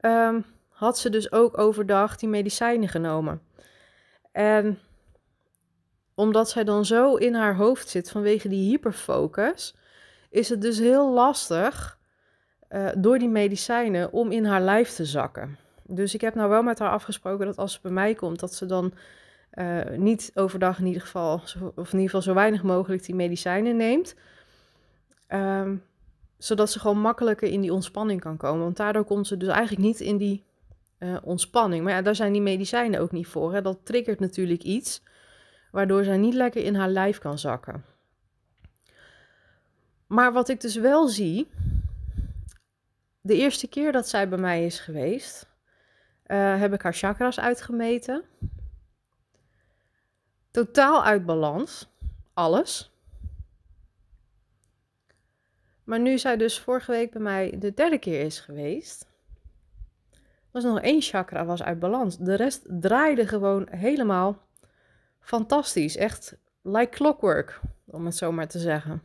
ehm, 0.00 0.40
had 0.68 0.98
ze 0.98 1.10
dus 1.10 1.32
ook 1.32 1.58
overdag 1.58 2.16
die 2.16 2.28
medicijnen 2.28 2.88
genomen. 2.88 3.42
En 4.32 4.78
omdat 6.16 6.50
zij 6.50 6.64
dan 6.64 6.84
zo 6.84 7.14
in 7.14 7.34
haar 7.34 7.56
hoofd 7.56 7.88
zit 7.88 8.10
vanwege 8.10 8.48
die 8.48 8.68
hyperfocus, 8.68 9.76
is 10.30 10.48
het 10.48 10.60
dus 10.60 10.78
heel 10.78 11.12
lastig 11.12 11.98
uh, 12.68 12.88
door 12.96 13.18
die 13.18 13.28
medicijnen 13.28 14.12
om 14.12 14.30
in 14.32 14.44
haar 14.44 14.62
lijf 14.62 14.90
te 14.90 15.04
zakken. 15.04 15.58
Dus 15.82 16.14
ik 16.14 16.20
heb 16.20 16.34
nou 16.34 16.48
wel 16.48 16.62
met 16.62 16.78
haar 16.78 16.90
afgesproken 16.90 17.46
dat 17.46 17.56
als 17.56 17.72
ze 17.72 17.78
bij 17.82 17.92
mij 17.92 18.14
komt, 18.14 18.40
dat 18.40 18.54
ze 18.54 18.66
dan 18.66 18.92
uh, 19.52 19.80
niet 19.96 20.30
overdag 20.34 20.78
in 20.78 20.86
ieder 20.86 21.02
geval, 21.02 21.40
of 21.74 21.92
in 21.92 21.98
ieder 21.98 22.04
geval 22.04 22.22
zo 22.22 22.34
weinig 22.34 22.62
mogelijk 22.62 23.04
die 23.04 23.14
medicijnen 23.14 23.76
neemt. 23.76 24.14
Um, 25.28 25.82
zodat 26.38 26.70
ze 26.70 26.80
gewoon 26.80 27.00
makkelijker 27.00 27.48
in 27.48 27.60
die 27.60 27.72
ontspanning 27.72 28.20
kan 28.20 28.36
komen. 28.36 28.62
Want 28.62 28.76
daardoor 28.76 29.04
komt 29.04 29.26
ze 29.26 29.36
dus 29.36 29.48
eigenlijk 29.48 29.86
niet 29.86 30.00
in 30.00 30.16
die 30.16 30.44
uh, 30.98 31.16
ontspanning. 31.22 31.84
Maar 31.84 31.92
ja, 31.92 32.02
daar 32.02 32.14
zijn 32.14 32.32
die 32.32 32.42
medicijnen 32.42 33.00
ook 33.00 33.12
niet 33.12 33.26
voor. 33.26 33.52
Hè? 33.52 33.62
Dat 33.62 33.78
triggert 33.82 34.20
natuurlijk 34.20 34.62
iets, 34.62 35.02
waardoor 35.76 36.04
zij 36.04 36.16
niet 36.16 36.34
lekker 36.34 36.64
in 36.64 36.74
haar 36.74 36.88
lijf 36.88 37.18
kan 37.18 37.38
zakken. 37.38 37.84
Maar 40.06 40.32
wat 40.32 40.48
ik 40.48 40.60
dus 40.60 40.74
wel 40.74 41.08
zie, 41.08 41.48
de 43.20 43.34
eerste 43.34 43.68
keer 43.68 43.92
dat 43.92 44.08
zij 44.08 44.28
bij 44.28 44.38
mij 44.38 44.64
is 44.66 44.80
geweest, 44.80 45.48
uh, 46.26 46.58
heb 46.58 46.72
ik 46.72 46.82
haar 46.82 46.94
chakras 46.94 47.40
uitgemeten. 47.40 48.24
Totaal 50.50 51.04
uit 51.04 51.26
balans. 51.26 51.88
Alles. 52.34 52.92
Maar 55.84 56.00
nu 56.00 56.18
zij 56.18 56.36
dus 56.36 56.58
vorige 56.58 56.90
week 56.90 57.10
bij 57.12 57.22
mij 57.22 57.58
de 57.58 57.74
derde 57.74 57.98
keer 57.98 58.20
is 58.20 58.40
geweest, 58.40 59.06
was 60.50 60.64
nog 60.64 60.80
één 60.80 61.00
chakra 61.00 61.44
was 61.44 61.62
uit 61.62 61.78
balans. 61.78 62.18
De 62.18 62.34
rest 62.34 62.66
draaide 62.68 63.26
gewoon 63.26 63.68
helemaal 63.70 64.45
fantastisch. 65.26 65.96
Echt 65.96 66.36
like 66.62 66.96
clockwork, 66.96 67.60
om 67.86 68.04
het 68.04 68.16
zo 68.16 68.32
maar 68.32 68.48
te 68.48 68.58
zeggen. 68.58 69.02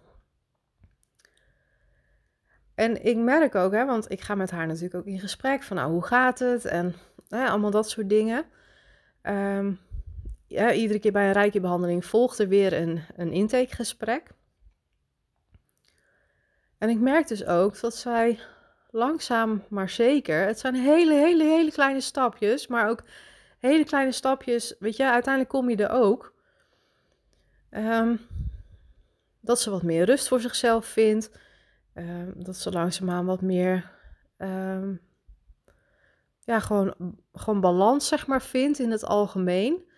En 2.75 3.05
ik 3.05 3.17
merk 3.17 3.55
ook, 3.55 3.71
hè, 3.71 3.85
want 3.85 4.11
ik 4.11 4.21
ga 4.21 4.35
met 4.35 4.51
haar 4.51 4.67
natuurlijk 4.67 4.95
ook 4.95 5.05
in 5.05 5.19
gesprek 5.19 5.63
van, 5.63 5.77
nou, 5.77 5.91
hoe 5.91 6.05
gaat 6.05 6.39
het? 6.39 6.65
En 6.65 6.95
hè, 7.27 7.47
allemaal 7.47 7.71
dat 7.71 7.89
soort 7.89 8.09
dingen. 8.09 8.45
Ja, 10.47 10.73
iedere 10.73 10.99
keer 10.99 11.11
bij 11.11 11.25
een 11.25 11.31
rijke 11.31 11.59
behandeling 11.59 12.05
volgt 12.05 12.39
er 12.39 12.47
weer 12.47 12.73
een, 12.73 13.01
een 13.15 13.31
intakegesprek. 13.31 14.31
En 16.77 16.89
ik 16.89 16.99
merk 16.99 17.27
dus 17.27 17.45
ook 17.45 17.79
dat 17.79 17.95
zij 17.95 18.39
langzaam 18.89 19.63
maar 19.69 19.89
zeker, 19.89 20.45
het 20.45 20.59
zijn 20.59 20.75
hele, 20.75 21.13
hele, 21.13 21.43
hele 21.43 21.71
kleine 21.71 22.01
stapjes, 22.01 22.67
maar 22.67 22.89
ook 22.89 23.03
hele 23.61 23.83
kleine 23.83 24.11
stapjes, 24.11 24.75
weet 24.79 24.95
je, 24.95 25.11
uiteindelijk 25.11 25.53
kom 25.53 25.69
je 25.69 25.75
er 25.75 25.89
ook. 25.89 26.33
Um, 27.71 28.19
dat 29.39 29.59
ze 29.59 29.69
wat 29.69 29.83
meer 29.83 30.05
rust 30.05 30.27
voor 30.27 30.39
zichzelf 30.39 30.85
vindt. 30.85 31.31
Um, 31.93 32.33
dat 32.35 32.57
ze 32.57 32.71
langzaamaan 32.71 33.25
wat 33.25 33.41
meer, 33.41 33.91
um, 34.37 35.01
ja, 36.43 36.59
gewoon, 36.59 37.17
gewoon 37.33 37.61
balans, 37.61 38.07
zeg 38.07 38.27
maar, 38.27 38.41
vindt 38.41 38.79
in 38.79 38.91
het 38.91 39.05
algemeen 39.05 39.89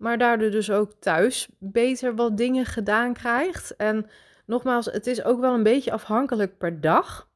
maar 0.00 0.18
daardoor 0.18 0.50
dus 0.50 0.70
ook 0.70 0.92
thuis 0.98 1.48
beter 1.58 2.14
wat 2.14 2.36
dingen 2.36 2.66
gedaan 2.66 3.12
krijgt. 3.12 3.76
En 3.76 4.10
nogmaals, 4.46 4.86
het 4.86 5.06
is 5.06 5.24
ook 5.24 5.40
wel 5.40 5.54
een 5.54 5.62
beetje 5.62 5.92
afhankelijk 5.92 6.58
per 6.58 6.80
dag. 6.80 7.28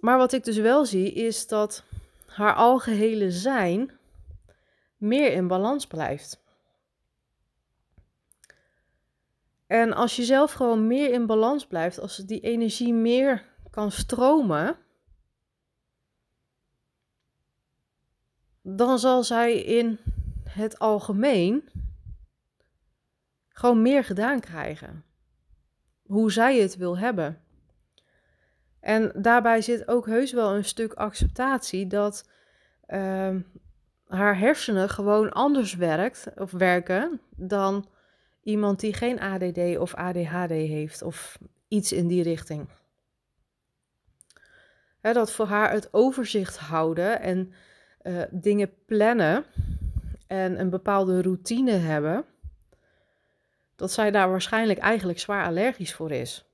Maar 0.00 0.18
wat 0.18 0.32
ik 0.32 0.44
dus 0.44 0.56
wel 0.56 0.84
zie, 0.84 1.12
is 1.12 1.46
dat 1.46 1.84
haar 2.26 2.54
algehele 2.54 3.30
zijn 3.30 3.90
meer 4.96 5.32
in 5.32 5.46
balans 5.48 5.86
blijft. 5.86 6.42
En 9.66 9.92
als 9.92 10.16
je 10.16 10.24
zelf 10.24 10.52
gewoon 10.52 10.86
meer 10.86 11.12
in 11.12 11.26
balans 11.26 11.66
blijft, 11.66 11.98
als 12.00 12.16
die 12.16 12.40
energie 12.40 12.94
meer 12.94 13.44
kan 13.70 13.90
stromen, 13.90 14.78
dan 18.62 18.98
zal 18.98 19.24
zij 19.24 19.62
in 19.62 19.98
het 20.48 20.78
algemeen 20.78 21.68
gewoon 23.48 23.82
meer 23.82 24.04
gedaan 24.04 24.40
krijgen. 24.40 25.04
Hoe 26.02 26.32
zij 26.32 26.58
het 26.58 26.76
wil 26.76 26.98
hebben. 26.98 27.42
En 28.80 29.12
daarbij 29.22 29.62
zit 29.62 29.88
ook 29.88 30.06
heus 30.06 30.32
wel 30.32 30.54
een 30.54 30.64
stuk 30.64 30.92
acceptatie 30.92 31.86
dat 31.86 32.28
uh, 32.88 33.36
haar 34.06 34.38
hersenen 34.38 34.88
gewoon 34.88 35.32
anders 35.32 35.74
werkt 35.74 36.26
of 36.36 36.50
werken 36.50 37.20
dan 37.36 37.88
iemand 38.42 38.80
die 38.80 38.92
geen 38.92 39.20
ADD 39.20 39.78
of 39.78 39.94
ADHD 39.94 40.50
heeft 40.50 41.02
of 41.02 41.38
iets 41.68 41.92
in 41.92 42.06
die 42.06 42.22
richting. 42.22 42.68
dat 45.00 45.32
voor 45.32 45.46
haar 45.46 45.72
het 45.72 45.88
overzicht 45.92 46.58
houden 46.58 47.20
en 47.20 47.52
uh, 48.02 48.22
dingen 48.30 48.70
plannen 48.86 49.44
en 50.26 50.60
een 50.60 50.70
bepaalde 50.70 51.22
routine 51.22 51.72
hebben, 51.72 52.24
dat 53.76 53.92
zij 53.92 54.10
daar 54.10 54.30
waarschijnlijk 54.30 54.78
eigenlijk 54.78 55.18
zwaar 55.18 55.46
allergisch 55.46 55.94
voor 55.94 56.10
is. 56.10 56.44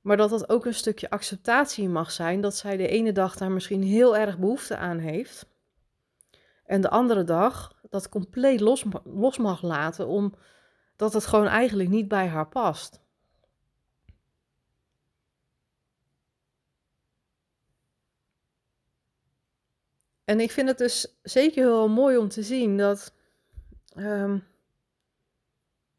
Maar 0.00 0.16
dat 0.16 0.30
dat 0.30 0.48
ook 0.48 0.66
een 0.66 0.74
stukje 0.74 1.10
acceptatie 1.10 1.88
mag 1.88 2.10
zijn 2.10 2.40
dat 2.40 2.56
zij 2.56 2.76
de 2.76 2.88
ene 2.88 3.12
dag 3.12 3.36
daar 3.36 3.50
misschien 3.50 3.82
heel 3.82 4.16
erg 4.16 4.38
behoefte 4.38 4.76
aan 4.76 4.98
heeft. 4.98 5.46
En 6.70 6.80
de 6.80 6.90
andere 6.90 7.24
dag 7.24 7.72
dat 7.88 8.08
compleet 8.08 8.60
los, 8.60 8.84
mag 9.38 9.62
laten, 9.62 10.06
omdat 10.06 11.12
het 11.12 11.26
gewoon 11.26 11.46
eigenlijk 11.46 11.88
niet 11.88 12.08
bij 12.08 12.26
haar 12.26 12.48
past. 12.48 13.00
En 20.24 20.40
ik 20.40 20.50
vind 20.50 20.68
het 20.68 20.78
dus 20.78 21.18
zeker 21.22 21.62
heel 21.62 21.88
mooi 21.88 22.16
om 22.16 22.28
te 22.28 22.42
zien 22.42 22.76
dat. 22.76 23.14
Ehm, 23.94 24.38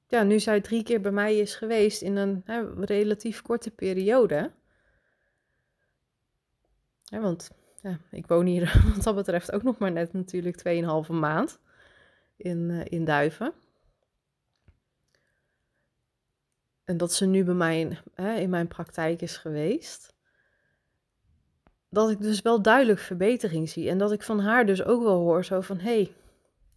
ja, 0.07 0.23
nu 0.23 0.39
zij 0.39 0.61
drie 0.61 0.83
keer 0.83 1.01
bij 1.01 1.11
mij 1.11 1.37
is 1.37 1.55
geweest 1.55 2.01
in 2.01 2.15
een 2.15 2.41
hè, 2.45 2.73
relatief 2.73 3.41
korte 3.41 3.71
periode. 3.71 4.51
want 7.09 7.51
ja, 7.81 7.99
ik 8.11 8.27
woon 8.27 8.45
hier 8.45 8.81
wat 8.95 9.03
dat 9.03 9.15
betreft 9.15 9.51
ook 9.51 9.63
nog 9.63 9.77
maar 9.77 9.91
net 9.91 10.13
natuurlijk 10.13 10.57
2,5 11.05 11.09
maand 11.09 11.59
in, 12.35 12.69
uh, 12.69 12.81
in 12.83 13.05
Duiven. 13.05 13.53
En 16.83 16.97
dat 16.97 17.13
ze 17.13 17.25
nu 17.25 17.43
bij 17.43 17.53
mij 17.53 17.79
in, 17.79 17.97
hè, 18.13 18.35
in 18.35 18.49
mijn 18.49 18.67
praktijk 18.67 19.21
is 19.21 19.37
geweest 19.37 20.13
dat 21.89 22.09
ik 22.09 22.21
dus 22.21 22.41
wel 22.41 22.61
duidelijk 22.61 22.99
verbetering 22.99 23.69
zie. 23.69 23.89
En 23.89 23.97
dat 23.97 24.11
ik 24.11 24.23
van 24.23 24.39
haar 24.39 24.65
dus 24.65 24.83
ook 24.83 25.03
wel 25.03 25.19
hoor 25.19 25.45
zo 25.45 25.61
van, 25.61 25.79
hey, 25.79 26.15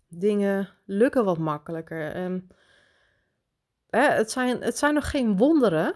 dingen 0.08 0.68
lukken 0.84 1.24
wat 1.24 1.38
makkelijker. 1.38 2.14
Hè, 3.88 4.00
het, 4.00 4.30
zijn, 4.30 4.62
het 4.62 4.78
zijn 4.78 4.94
nog 4.94 5.10
geen 5.10 5.36
wonderen. 5.36 5.94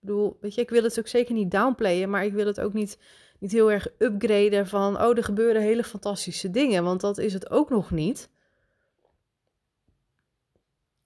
Ik 0.00 0.06
bedoel, 0.06 0.38
ik 0.40 0.70
wil 0.70 0.82
het 0.82 0.98
ook 0.98 1.08
zeker 1.08 1.34
niet 1.34 1.50
downplayen, 1.50 2.10
maar 2.10 2.24
ik 2.24 2.32
wil 2.32 2.46
het 2.46 2.60
ook 2.60 2.72
niet, 2.72 2.98
niet 3.38 3.52
heel 3.52 3.70
erg 3.70 3.88
upgraden 3.98 4.66
van, 4.66 5.00
oh, 5.02 5.16
er 5.16 5.24
gebeuren 5.24 5.62
hele 5.62 5.84
fantastische 5.84 6.50
dingen, 6.50 6.84
want 6.84 7.00
dat 7.00 7.18
is 7.18 7.32
het 7.32 7.50
ook 7.50 7.70
nog 7.70 7.90
niet. 7.90 8.28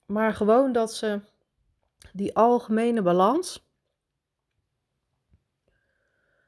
Maar 0.05 0.33
gewoon 0.33 0.71
dat 0.71 0.93
ze 0.93 1.19
die 2.13 2.35
algemene 2.35 3.01
balans, 3.01 3.65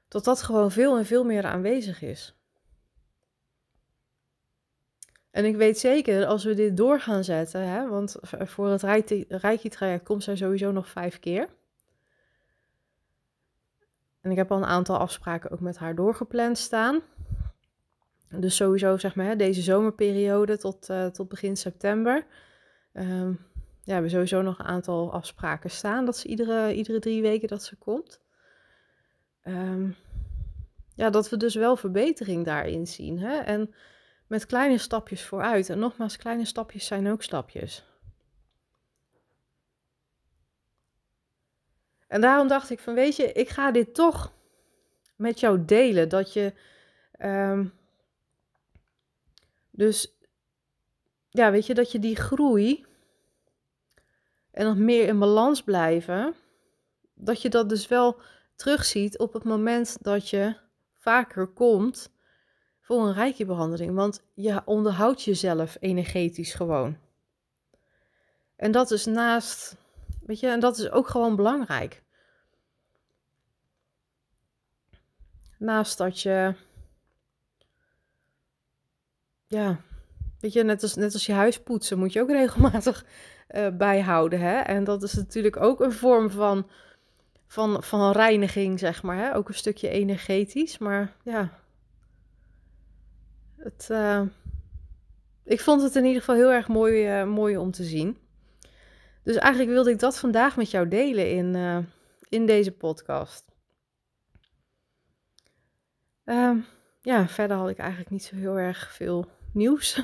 dat 0.07 0.23
dat 0.23 0.41
gewoon 0.41 0.71
veel 0.71 0.97
en 0.97 1.05
veel 1.05 1.23
meer 1.23 1.45
aanwezig 1.45 2.01
is. 2.01 2.35
En 5.31 5.45
ik 5.45 5.55
weet 5.55 5.79
zeker, 5.79 6.25
als 6.25 6.43
we 6.43 6.53
dit 6.53 6.77
door 6.77 6.99
gaan 6.99 7.23
zetten, 7.23 7.67
hè, 7.67 7.87
want 7.89 8.15
voor 8.21 8.67
het 8.67 8.83
Reiki-traject 9.29 10.03
komt 10.03 10.23
zij 10.23 10.35
sowieso 10.35 10.71
nog 10.71 10.87
vijf 10.87 11.19
keer. 11.19 11.49
En 14.25 14.31
ik 14.31 14.37
heb 14.37 14.51
al 14.51 14.57
een 14.57 14.65
aantal 14.65 14.97
afspraken 14.97 15.51
ook 15.51 15.59
met 15.59 15.77
haar 15.77 15.95
doorgepland 15.95 16.57
staan. 16.57 17.01
Dus 18.29 18.55
sowieso, 18.55 18.97
zeg 18.97 19.15
maar, 19.15 19.37
deze 19.37 19.61
zomerperiode 19.61 20.57
tot, 20.57 20.89
uh, 20.89 21.05
tot 21.05 21.29
begin 21.29 21.57
september. 21.57 22.25
Um, 22.93 23.29
ja, 23.31 23.81
we 23.83 23.91
hebben 23.91 24.09
sowieso 24.09 24.41
nog 24.41 24.59
een 24.59 24.65
aantal 24.65 25.13
afspraken 25.13 25.69
staan. 25.69 26.05
Dat 26.05 26.17
ze 26.17 26.27
iedere, 26.27 26.73
iedere 26.73 26.99
drie 26.99 27.21
weken 27.21 27.47
dat 27.47 27.63
ze 27.63 27.75
komt. 27.75 28.21
Um, 29.43 29.95
ja, 30.95 31.09
dat 31.09 31.29
we 31.29 31.37
dus 31.37 31.55
wel 31.55 31.75
verbetering 31.75 32.45
daarin 32.45 32.87
zien. 32.87 33.19
Hè? 33.19 33.37
En 33.37 33.73
met 34.27 34.45
kleine 34.45 34.77
stapjes 34.77 35.23
vooruit. 35.23 35.69
En 35.69 35.79
nogmaals, 35.79 36.17
kleine 36.17 36.45
stapjes 36.45 36.85
zijn 36.85 37.11
ook 37.11 37.23
stapjes. 37.23 37.85
En 42.07 42.21
daarom 42.21 42.47
dacht 42.47 42.69
ik 42.69 42.79
van, 42.79 42.93
weet 42.93 43.15
je, 43.15 43.31
ik 43.31 43.49
ga 43.49 43.71
dit 43.71 43.93
toch 43.93 44.33
met 45.15 45.39
jou 45.39 45.65
delen. 45.65 46.09
Dat 46.09 46.33
je, 46.33 46.53
ehm, 47.11 47.65
dus, 49.71 50.17
ja, 51.29 51.51
weet 51.51 51.65
je, 51.65 51.73
dat 51.73 51.91
je 51.91 51.99
die 51.99 52.15
groei 52.15 52.85
en 54.51 54.65
nog 54.65 54.77
meer 54.77 55.07
in 55.07 55.19
balans 55.19 55.63
blijven, 55.63 56.35
dat 57.13 57.41
je 57.41 57.49
dat 57.49 57.69
dus 57.69 57.87
wel 57.87 58.19
terugziet 58.55 59.17
op 59.17 59.33
het 59.33 59.43
moment 59.43 60.03
dat 60.03 60.29
je 60.29 60.55
vaker 60.93 61.47
komt 61.47 62.13
voor 62.81 63.07
een 63.07 63.13
rijkjebehandeling. 63.13 63.95
Want 63.95 64.23
je 64.33 64.61
onderhoudt 64.65 65.23
jezelf 65.23 65.77
energetisch 65.79 66.53
gewoon. 66.53 66.97
En 68.55 68.71
dat 68.71 68.91
is 68.91 69.05
naast, 69.05 69.75
weet 70.25 70.39
je, 70.39 70.47
en 70.47 70.59
dat 70.59 70.77
is 70.77 70.89
ook 70.91 71.07
gewoon 71.07 71.35
belangrijk. 71.35 72.03
Naast 75.57 75.97
dat 75.97 76.21
je, 76.21 76.55
ja, 79.47 79.81
weet 80.39 80.53
je, 80.53 80.63
net 80.63 80.81
als, 80.83 80.95
net 80.95 81.13
als 81.13 81.25
je 81.25 81.33
huis 81.33 81.59
poetsen 81.61 81.99
moet 81.99 82.13
je 82.13 82.21
ook 82.21 82.29
regelmatig 82.41 83.05
uh, 83.49 83.67
bijhouden. 83.69 84.39
Hè? 84.39 84.57
En 84.59 84.83
dat 84.83 85.03
is 85.03 85.13
natuurlijk 85.13 85.57
ook 85.57 85.79
een 85.81 85.91
vorm 85.91 86.29
van, 86.29 86.69
van, 87.47 87.83
van 87.83 88.11
reiniging, 88.11 88.79
zeg 88.79 89.03
maar. 89.03 89.17
Hè? 89.17 89.35
Ook 89.35 89.47
een 89.47 89.53
stukje 89.53 89.89
energetisch. 89.89 90.77
Maar 90.77 91.15
ja, 91.23 91.59
het, 93.57 93.87
uh, 93.91 94.21
ik 95.43 95.61
vond 95.61 95.81
het 95.81 95.95
in 95.95 96.05
ieder 96.05 96.19
geval 96.19 96.35
heel 96.35 96.51
erg 96.51 96.67
mooi, 96.67 97.21
uh, 97.21 97.27
mooi 97.27 97.57
om 97.57 97.71
te 97.71 97.83
zien. 97.83 98.17
Dus 99.25 99.35
eigenlijk 99.35 99.71
wilde 99.71 99.89
ik 99.89 99.99
dat 99.99 100.19
vandaag 100.19 100.57
met 100.57 100.71
jou 100.71 100.87
delen 100.87 101.31
in, 101.31 101.55
uh, 101.55 101.77
in 102.29 102.45
deze 102.45 102.71
podcast. 102.71 103.45
Uh, 106.25 106.57
ja, 107.01 107.27
verder 107.27 107.57
had 107.57 107.69
ik 107.69 107.77
eigenlijk 107.77 108.09
niet 108.09 108.23
zo 108.23 108.35
heel 108.35 108.57
erg 108.57 108.91
veel 108.91 109.25
nieuws 109.53 110.01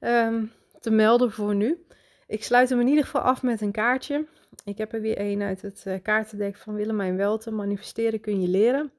um, 0.00 0.52
te 0.80 0.90
melden 0.90 1.32
voor 1.32 1.54
nu. 1.54 1.86
Ik 2.26 2.44
sluit 2.44 2.68
hem 2.68 2.80
in 2.80 2.88
ieder 2.88 3.04
geval 3.04 3.20
af 3.20 3.42
met 3.42 3.60
een 3.60 3.72
kaartje. 3.72 4.26
Ik 4.64 4.78
heb 4.78 4.92
er 4.92 5.00
weer 5.00 5.20
een 5.20 5.42
uit 5.42 5.62
het 5.62 5.84
uh, 5.86 6.02
kaartendek 6.02 6.56
van 6.56 6.74
Willemijn 6.74 7.16
Welten. 7.16 7.54
Manifesteren 7.54 8.20
kun 8.20 8.40
je 8.40 8.48
leren. 8.48 8.92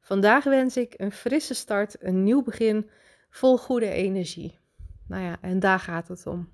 Vandaag 0.00 0.44
wens 0.44 0.76
ik 0.76 0.94
een 0.96 1.12
frisse 1.12 1.54
start, 1.54 1.96
een 2.02 2.22
nieuw 2.22 2.42
begin, 2.42 2.90
vol 3.30 3.58
goede 3.58 3.90
energie. 3.90 4.58
Nou 5.06 5.22
ja, 5.22 5.36
en 5.40 5.60
daar 5.60 5.80
gaat 5.80 6.08
het 6.08 6.26
om. 6.26 6.48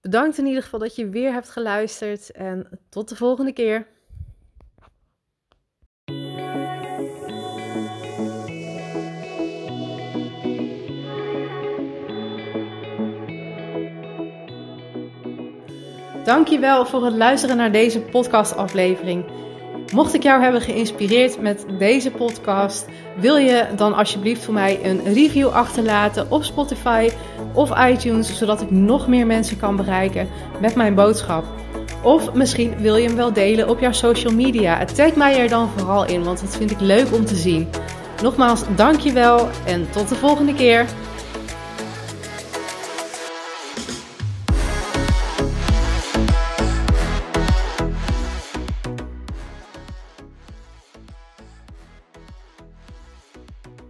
Bedankt 0.00 0.38
in 0.38 0.46
ieder 0.46 0.62
geval 0.62 0.78
dat 0.78 0.96
je 0.96 1.08
weer 1.08 1.32
hebt 1.32 1.50
geluisterd 1.50 2.30
en 2.30 2.80
tot 2.88 3.08
de 3.08 3.16
volgende 3.16 3.52
keer. 3.52 3.86
Dankjewel 16.24 16.86
voor 16.86 17.04
het 17.04 17.14
luisteren 17.14 17.56
naar 17.56 17.72
deze 17.72 18.00
podcastaflevering. 18.00 19.24
Mocht 19.94 20.14
ik 20.14 20.22
jou 20.22 20.42
hebben 20.42 20.60
geïnspireerd 20.60 21.40
met 21.40 21.64
deze 21.78 22.10
podcast, 22.10 22.86
wil 23.16 23.36
je 23.36 23.66
dan 23.76 23.94
alsjeblieft 23.94 24.44
voor 24.44 24.54
mij 24.54 24.78
een 24.82 25.12
review 25.12 25.48
achterlaten 25.48 26.30
op 26.30 26.44
Spotify 26.44 27.10
of 27.52 27.88
iTunes, 27.88 28.38
zodat 28.38 28.60
ik 28.60 28.70
nog 28.70 29.08
meer 29.08 29.26
mensen 29.26 29.56
kan 29.56 29.76
bereiken 29.76 30.28
met 30.60 30.74
mijn 30.74 30.94
boodschap. 30.94 31.44
Of 32.02 32.32
misschien 32.34 32.76
wil 32.76 32.96
je 32.96 33.06
hem 33.06 33.16
wel 33.16 33.32
delen 33.32 33.68
op 33.68 33.80
jouw 33.80 33.92
social 33.92 34.34
media. 34.34 34.84
Tag 34.84 35.14
mij 35.14 35.40
er 35.40 35.48
dan 35.48 35.68
vooral 35.76 36.06
in, 36.06 36.24
want 36.24 36.40
dat 36.40 36.56
vind 36.56 36.70
ik 36.70 36.80
leuk 36.80 37.14
om 37.14 37.24
te 37.24 37.36
zien. 37.36 37.68
Nogmaals, 38.22 38.62
dankjewel 38.76 39.48
en 39.66 39.90
tot 39.90 40.08
de 40.08 40.14
volgende 40.14 40.54
keer. 40.54 40.86